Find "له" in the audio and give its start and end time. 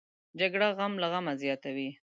1.01-1.07